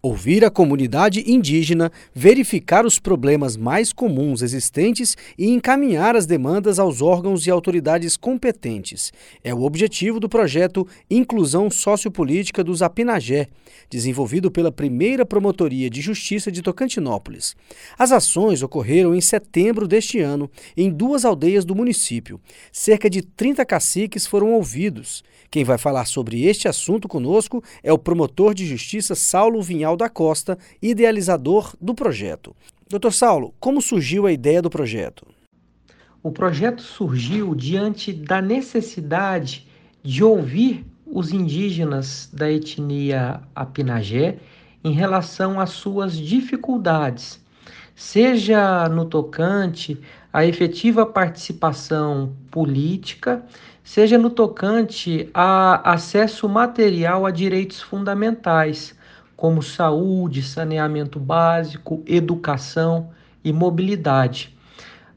Ouvir 0.00 0.44
a 0.44 0.50
comunidade 0.50 1.28
indígena, 1.28 1.90
verificar 2.14 2.86
os 2.86 3.00
problemas 3.00 3.56
mais 3.56 3.92
comuns 3.92 4.42
existentes 4.42 5.16
e 5.36 5.48
encaminhar 5.48 6.14
as 6.14 6.24
demandas 6.24 6.78
aos 6.78 7.02
órgãos 7.02 7.44
e 7.44 7.50
autoridades 7.50 8.16
competentes. 8.16 9.12
É 9.42 9.52
o 9.52 9.62
objetivo 9.62 10.20
do 10.20 10.28
projeto 10.28 10.86
Inclusão 11.10 11.68
Sociopolítica 11.68 12.62
dos 12.62 12.80
Apinagé, 12.80 13.48
desenvolvido 13.90 14.52
pela 14.52 14.70
primeira 14.70 15.26
Promotoria 15.26 15.90
de 15.90 16.00
Justiça 16.00 16.52
de 16.52 16.62
Tocantinópolis. 16.62 17.56
As 17.98 18.12
ações 18.12 18.62
ocorreram 18.62 19.16
em 19.16 19.20
setembro 19.20 19.88
deste 19.88 20.20
ano 20.20 20.48
em 20.76 20.90
duas 20.90 21.24
aldeias 21.24 21.64
do 21.64 21.74
município. 21.74 22.40
Cerca 22.70 23.10
de 23.10 23.20
30 23.20 23.66
caciques 23.66 24.28
foram 24.28 24.52
ouvidos. 24.52 25.24
Quem 25.50 25.64
vai 25.64 25.78
falar 25.78 26.04
sobre 26.04 26.44
este 26.44 26.68
assunto 26.68 27.08
conosco 27.08 27.64
é 27.82 27.92
o 27.92 27.98
promotor 27.98 28.54
de 28.54 28.64
justiça 28.64 29.16
Saulo 29.16 29.60
Vinhal 29.60 29.87
da 29.96 30.08
Costa, 30.08 30.58
idealizador 30.80 31.74
do 31.80 31.94
projeto. 31.94 32.54
Doutor 32.88 33.12
Saulo, 33.12 33.54
como 33.60 33.82
surgiu 33.82 34.26
a 34.26 34.32
ideia 34.32 34.62
do 34.62 34.70
projeto? 34.70 35.26
O 36.22 36.30
projeto 36.30 36.82
surgiu 36.82 37.54
diante 37.54 38.12
da 38.12 38.42
necessidade 38.42 39.66
de 40.02 40.24
ouvir 40.24 40.84
os 41.06 41.32
indígenas 41.32 42.28
da 42.32 42.50
etnia 42.50 43.40
Apinagé 43.54 44.38
em 44.84 44.92
relação 44.92 45.60
às 45.60 45.70
suas 45.70 46.16
dificuldades, 46.16 47.40
seja 47.94 48.88
no 48.88 49.04
tocante 49.04 50.00
à 50.32 50.44
efetiva 50.44 51.04
participação 51.04 52.32
política, 52.50 53.44
seja 53.82 54.18
no 54.18 54.30
tocante 54.30 55.28
a 55.32 55.92
acesso 55.92 56.48
material 56.48 57.26
a 57.26 57.30
direitos 57.30 57.80
fundamentais, 57.80 58.94
como 59.38 59.62
saúde, 59.62 60.42
saneamento 60.42 61.20
básico, 61.20 62.02
educação 62.04 63.10
e 63.44 63.52
mobilidade. 63.52 64.52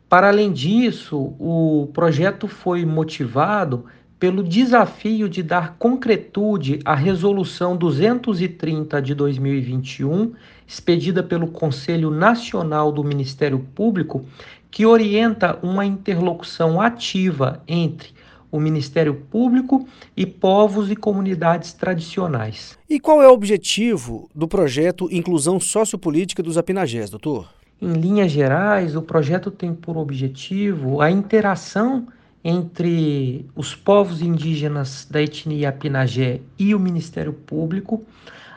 Para 0.08 0.28
além 0.28 0.54
disso, 0.54 1.34
o 1.40 1.90
projeto 1.92 2.48
foi 2.48 2.86
motivado 2.86 3.86
pelo 4.20 4.44
desafio 4.44 5.28
de 5.28 5.42
dar 5.42 5.76
concretude 5.80 6.80
à 6.86 6.94
Resolução 6.94 7.76
230 7.76 9.02
de 9.02 9.16
2021, 9.16 10.34
expedida 10.68 11.24
pelo 11.24 11.48
Conselho 11.48 12.12
Nacional 12.12 12.92
do 12.92 13.04
Ministério 13.04 13.58
Público, 13.74 14.24
que 14.70 14.86
orienta 14.86 15.58
uma 15.64 15.84
interlocução 15.84 16.80
ativa 16.80 17.64
entre 17.68 18.14
o 18.52 18.60
Ministério 18.60 19.16
Público 19.16 19.88
e 20.16 20.26
povos 20.26 20.92
e 20.92 20.96
comunidades 20.96 21.74
tradicionais. 21.74 22.78
E 22.90 23.00
qual 23.00 23.22
é 23.22 23.28
o 23.28 23.34
objetivo 23.34 24.30
do 24.36 24.48
projeto 24.48 25.08
Inclusão 25.12 25.60
Sociopolítica 25.60 26.44
dos 26.44 26.58
Apinagés, 26.58 27.10
doutor? 27.10 27.50
Em 27.82 27.94
linhas 27.94 28.32
gerais, 28.32 28.96
o 28.96 29.02
projeto 29.02 29.50
tem 29.50 29.74
por 29.74 29.98
objetivo 29.98 31.02
a 31.02 31.10
interação 31.10 32.08
entre 32.44 33.46
os 33.56 33.76
povos 33.76 34.22
indígenas 34.22 35.08
da 35.10 35.22
etnia 35.22 35.70
Apinagé 35.70 36.42
e 36.58 36.76
o 36.76 36.80
Ministério 36.80 37.34
Público, 37.34 38.04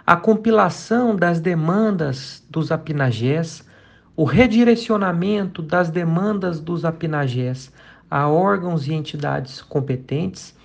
a 0.07 0.17
compilação 0.17 1.15
das 1.17 1.41
demandas 1.41 2.43
dos 2.51 2.71
Apinagés, 2.73 3.65
o 4.17 4.25
redirecionamento 4.25 5.63
das 5.63 5.91
demandas 5.91 6.61
dos 6.61 6.85
Apinagés 6.85 7.73
a 8.15 8.29
órgãos 8.29 8.87
e 8.87 8.93
entidades 8.95 9.61
competentes, 9.61 10.57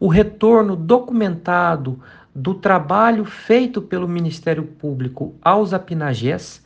o 0.00 0.08
retorno 0.08 0.74
documentado 0.74 2.00
do 2.34 2.52
trabalho 2.52 3.24
feito 3.24 3.80
pelo 3.80 4.08
Ministério 4.08 4.64
Público 4.64 5.36
aos 5.40 5.72
apinagés 5.72 6.64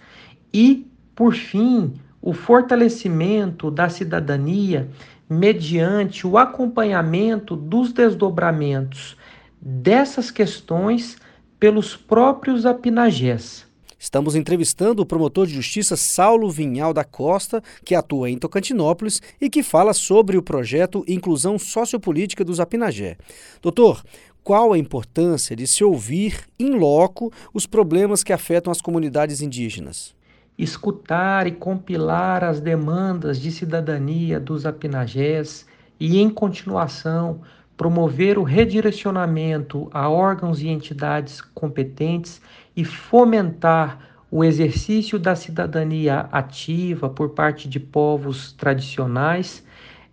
e, 0.50 0.90
por 1.14 1.34
fim, 1.34 1.92
o 2.22 2.32
fortalecimento 2.32 3.70
da 3.70 3.90
cidadania 3.90 4.88
mediante 5.28 6.26
o 6.26 6.38
acompanhamento 6.38 7.54
dos 7.54 7.92
desdobramentos 7.92 9.18
dessas 9.60 10.30
questões 10.30 11.18
pelos 11.58 11.94
próprios 11.94 12.64
apinagés. 12.64 13.69
Estamos 14.02 14.34
entrevistando 14.34 15.02
o 15.02 15.06
promotor 15.06 15.46
de 15.46 15.52
justiça 15.52 15.94
Saulo 15.94 16.50
Vinhal 16.50 16.94
da 16.94 17.04
Costa, 17.04 17.62
que 17.84 17.94
atua 17.94 18.30
em 18.30 18.38
Tocantinópolis 18.38 19.20
e 19.38 19.50
que 19.50 19.62
fala 19.62 19.92
sobre 19.92 20.38
o 20.38 20.42
projeto 20.42 21.04
Inclusão 21.06 21.58
Sociopolítica 21.58 22.42
dos 22.42 22.60
Apinagé. 22.60 23.18
Doutor, 23.60 24.02
qual 24.42 24.72
a 24.72 24.78
importância 24.78 25.54
de 25.54 25.66
se 25.66 25.84
ouvir 25.84 26.48
em 26.58 26.70
loco 26.70 27.30
os 27.52 27.66
problemas 27.66 28.24
que 28.24 28.32
afetam 28.32 28.70
as 28.70 28.80
comunidades 28.80 29.42
indígenas? 29.42 30.14
Escutar 30.56 31.46
e 31.46 31.52
compilar 31.52 32.42
as 32.42 32.58
demandas 32.58 33.38
de 33.38 33.52
cidadania 33.52 34.40
dos 34.40 34.64
apinagés 34.64 35.66
e, 36.00 36.18
em 36.18 36.30
continuação, 36.30 37.42
promover 37.80 38.38
o 38.38 38.42
redirecionamento 38.42 39.88
a 39.90 40.06
órgãos 40.06 40.60
e 40.60 40.68
entidades 40.68 41.40
competentes 41.40 42.38
e 42.76 42.84
fomentar 42.84 44.20
o 44.30 44.44
exercício 44.44 45.18
da 45.18 45.34
cidadania 45.34 46.28
ativa 46.30 47.08
por 47.08 47.30
parte 47.30 47.66
de 47.66 47.80
povos 47.80 48.52
tradicionais 48.52 49.64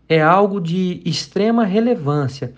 é 0.07 0.21
algo 0.21 0.61
de 0.61 1.01
extrema 1.03 1.65
relevância, 1.65 2.53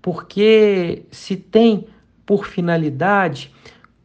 porque 0.00 1.04
se 1.10 1.36
tem 1.36 1.86
por 2.24 2.46
finalidade 2.46 3.54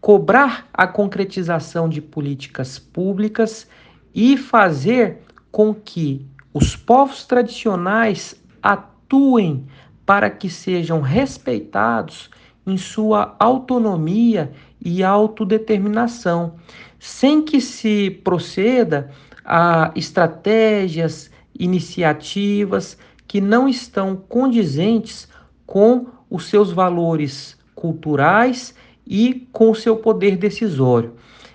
cobrar 0.01 0.67
a 0.73 0.85
concretização 0.85 1.87
de 1.87 2.01
políticas 2.01 2.77
públicas 2.77 3.65
e 4.13 4.35
fazer 4.35 5.19
com 5.49 5.73
que 5.73 6.27
os 6.53 6.75
povos 6.75 7.23
tradicionais 7.23 8.35
atuem 8.61 9.65
para 10.09 10.31
que 10.31 10.49
sejam 10.49 11.01
respeitados 11.01 12.31
em 12.65 12.77
sua 12.77 13.35
autonomia 13.37 14.51
e 14.83 15.03
autodeterminação, 15.03 16.55
sem 16.97 17.43
que 17.43 17.61
se 17.61 18.09
proceda 18.23 19.11
a 19.45 19.91
estratégias, 19.95 21.29
iniciativas 21.59 22.97
que 23.27 23.39
não 23.39 23.69
estão 23.69 24.15
condizentes 24.15 25.29
com 25.63 26.07
os 26.27 26.49
seus 26.49 26.71
valores 26.71 27.55
culturais 27.75 28.73
e 29.05 29.47
com 29.51 29.69
o 29.69 29.75
seu 29.75 29.95
poder 29.97 30.37
decisório. 30.37 31.13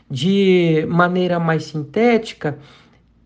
De 0.08 0.86
maneira 0.88 1.40
mais 1.40 1.64
sintética, 1.64 2.56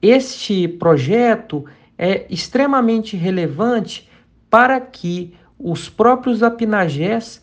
este 0.00 0.66
projeto 0.66 1.66
é 1.98 2.24
extremamente 2.30 3.14
relevante 3.14 4.07
para 4.50 4.80
que 4.80 5.34
os 5.58 5.88
próprios 5.88 6.42
apinagés 6.42 7.42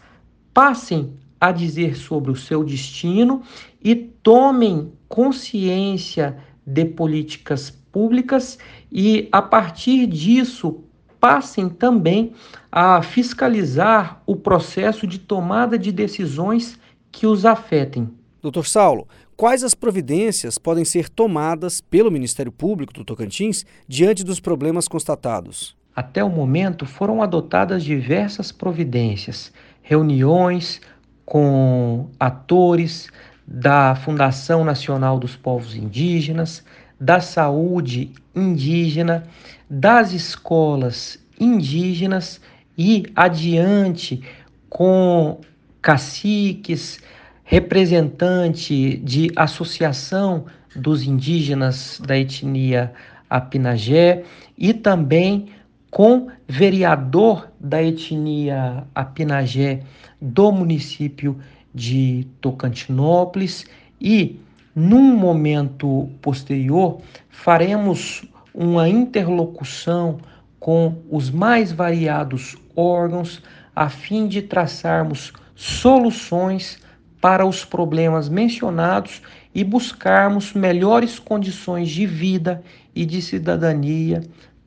passem 0.53 1.13
a 1.39 1.51
dizer 1.51 1.95
sobre 1.95 2.31
o 2.31 2.35
seu 2.35 2.63
destino 2.63 3.43
e 3.83 3.95
tomem 3.95 4.91
consciência 5.07 6.37
de 6.65 6.85
políticas 6.85 7.69
públicas 7.91 8.57
e, 8.91 9.29
a 9.31 9.41
partir 9.41 10.07
disso, 10.07 10.81
passem 11.19 11.69
também 11.69 12.33
a 12.71 13.01
fiscalizar 13.01 14.21
o 14.25 14.35
processo 14.35 15.05
de 15.05 15.19
tomada 15.19 15.77
de 15.77 15.91
decisões 15.91 16.79
que 17.11 17.27
os 17.27 17.45
afetem. 17.45 18.09
Doutor 18.41 18.65
Saulo, 18.65 19.07
quais 19.35 19.63
as 19.63 19.73
providências 19.73 20.57
podem 20.57 20.85
ser 20.85 21.09
tomadas 21.09 21.81
pelo 21.81 22.11
Ministério 22.11 22.51
Público 22.51 22.93
do 22.93 23.03
Tocantins 23.03 23.65
diante 23.87 24.23
dos 24.23 24.39
problemas 24.39 24.87
constatados? 24.87 25.75
Até 25.95 26.23
o 26.23 26.29
momento 26.29 26.85
foram 26.85 27.23
adotadas 27.23 27.83
diversas 27.83 28.51
providências, 28.51 29.53
reuniões 29.81 30.81
com 31.25 32.09
atores 32.19 33.07
da 33.47 33.95
Fundação 33.95 34.65
Nacional 34.65 35.17
dos 35.17 35.35
Povos 35.35 35.75
Indígenas, 35.75 36.63
da 36.99 37.21
saúde 37.21 38.11
indígena, 38.35 39.23
das 39.69 40.11
escolas 40.11 41.17
indígenas 41.39 42.41
e 42.77 43.03
adiante 43.15 44.21
com 44.69 45.39
caciques, 45.81 46.99
representante 47.43 48.97
de 48.97 49.31
associação 49.35 50.45
dos 50.75 51.03
indígenas 51.03 52.01
da 52.05 52.17
etnia 52.17 52.91
Apinagé 53.29 54.23
e 54.57 54.73
também 54.73 55.49
com 55.95 56.27
vereador 56.45 57.49
da 57.57 57.81
etnia 57.81 58.85
Apinagé 58.93 59.79
do 60.19 60.51
município 60.51 61.39
de 61.73 62.27
Tocantinópolis 62.41 63.65
e 64.01 64.37
num 64.75 65.15
momento 65.15 66.09
posterior 66.21 66.99
faremos 67.29 68.25
uma 68.53 68.89
interlocução 68.89 70.17
com 70.59 70.97
os 71.09 71.29
mais 71.31 71.71
variados 71.71 72.57
órgãos 72.75 73.41
a 73.73 73.87
fim 73.87 74.27
de 74.27 74.41
traçarmos 74.41 75.31
soluções 75.55 76.77
para 77.21 77.45
os 77.45 77.63
problemas 77.63 78.27
mencionados 78.27 79.21
e 79.53 79.63
buscarmos 79.63 80.51
melhores 80.51 81.19
condições 81.19 81.87
de 81.87 82.05
vida 82.05 82.61
e 82.93 83.05
de 83.05 83.21
cidadania 83.21 84.21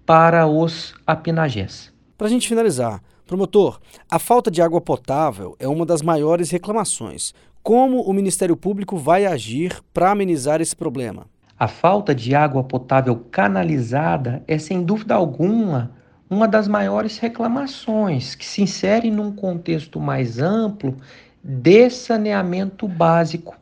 para 0.08 0.46
os 0.46 0.94
apinagés. 1.06 1.93
Para 2.16 2.28
a 2.28 2.31
gente 2.31 2.49
finalizar, 2.49 3.02
promotor, 3.26 3.78
a 4.10 4.19
falta 4.19 4.50
de 4.50 4.62
água 4.62 4.81
potável 4.81 5.55
é 5.58 5.69
uma 5.69 5.84
das 5.84 6.00
maiores 6.00 6.50
reclamações. 6.50 7.34
Como 7.62 8.00
o 8.00 8.14
Ministério 8.14 8.56
Público 8.56 8.96
vai 8.96 9.26
agir 9.26 9.82
para 9.93 10.10
amenizar 10.10 10.62
esse 10.62 10.75
problema? 10.75 11.26
A 11.58 11.69
falta 11.69 12.14
de 12.14 12.34
água 12.34 12.64
potável 12.64 13.22
canalizada 13.31 14.43
é, 14.49 14.56
sem 14.56 14.82
dúvida 14.82 15.14
alguma, 15.14 15.90
uma 16.31 16.49
das 16.49 16.66
maiores 16.66 17.19
reclamações 17.19 18.34
que 18.34 18.46
se 18.46 18.62
insere 18.62 19.10
num 19.10 19.31
contexto 19.31 20.00
mais 20.00 20.38
amplo 20.38 20.96
de 21.44 21.90
saneamento 21.90 22.88
básico. 22.88 23.55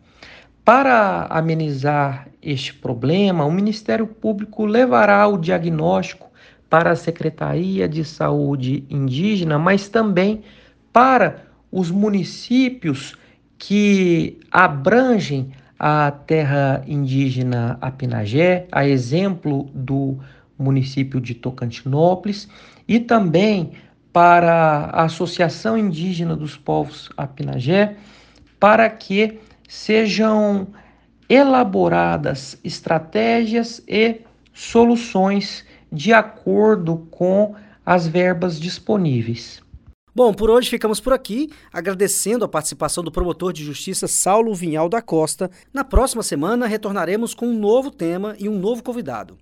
Para 0.65 1.27
amenizar 1.29 2.29
este 2.41 2.73
problema, 2.73 3.45
o 3.45 3.51
Ministério 3.51 4.07
Público 4.07 4.65
levará 4.65 5.27
o 5.27 5.39
diagnóstico 5.39 6.26
para 6.69 6.91
a 6.91 6.97
Secretaria 6.97 7.89
de 7.89 8.05
Saúde 8.05 8.85
Indígena, 8.91 9.59
mas 9.59 9.89
também 9.89 10.43
para 10.93 11.45
os 11.71 11.91
municípios 11.91 13.15
que 13.59 14.39
abrangem 14.51 15.53
a 15.79 16.11
terra 16.11 16.83
indígena 16.87 17.79
Apinagé, 17.81 18.67
a 18.73 18.87
exemplo 18.87 19.71
do 19.75 20.19
município 20.59 21.21
de 21.21 21.35
Tocantinópolis, 21.35 22.49
e 22.89 22.99
também 22.99 23.73
para 24.13 24.91
a 24.93 25.05
Associação 25.05 25.77
Indígena 25.77 26.35
dos 26.35 26.57
Povos 26.57 27.11
Apinagé, 27.17 27.97
para 28.59 28.89
que 28.89 29.39
sejam 29.69 30.69
elaboradas 31.29 32.59
estratégias 32.65 33.83
e 33.87 34.21
soluções 34.55 35.67
de 35.91 36.13
acordo 36.13 37.07
com 37.11 37.55
as 37.85 38.07
verbas 38.07 38.59
disponíveis. 38.59 39.63
Bom, 40.15 40.33
por 40.33 40.49
hoje 40.49 40.71
ficamos 40.71 40.99
por 40.99 41.13
aqui, 41.13 41.51
agradecendo 41.71 42.43
a 42.43 42.49
participação 42.49 43.05
do 43.05 43.13
promotor 43.13 43.53
de 43.53 43.63
justiça 43.63 44.09
Saulo 44.09 44.55
Vinhal 44.55 44.89
da 44.89 45.03
Costa. 45.03 45.51
Na 45.75 45.85
próxima 45.85 46.23
semana 46.23 46.67
retornaremos 46.67 47.35
com 47.35 47.47
um 47.47 47.59
novo 47.59 47.91
tema 47.91 48.35
e 48.39 48.49
um 48.49 48.59
novo 48.59 48.83
convidado. 48.83 49.37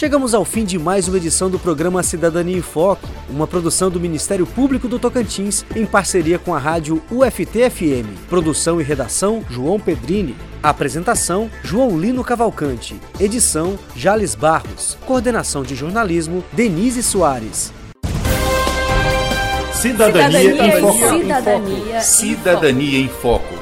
Chegamos 0.00 0.32
ao 0.32 0.46
fim 0.46 0.64
de 0.64 0.78
mais 0.78 1.08
uma 1.08 1.18
edição 1.18 1.50
do 1.50 1.58
programa 1.58 2.02
Cidadania 2.02 2.56
em 2.56 2.62
Foco, 2.62 3.06
uma 3.28 3.46
produção 3.46 3.90
do 3.90 4.00
Ministério 4.00 4.46
Público 4.46 4.88
do 4.88 4.98
Tocantins 4.98 5.62
em 5.76 5.84
parceria 5.84 6.38
com 6.38 6.54
a 6.54 6.58
rádio 6.58 7.02
UFT-FM. 7.10 8.28
Produção 8.28 8.80
e 8.80 8.84
redação 8.84 9.44
João 9.50 9.78
Pedrini. 9.78 10.34
Apresentação 10.62 11.50
João 11.64 11.98
Lino 11.98 12.22
Cavalcante. 12.22 13.00
Edição 13.18 13.78
Jales 13.96 14.34
Barros. 14.34 14.98
Coordenação 15.06 15.62
de 15.62 15.74
jornalismo 15.74 16.44
Denise 16.52 17.02
Soares. 17.02 17.72
Cidadania, 19.72 20.40
Cidadania 20.40 20.66
em 20.66 20.80
Foco. 20.82 21.18
Cidadania. 21.18 22.00
Cidadania 22.02 22.98
em 22.98 23.08
Foco. 23.08 23.59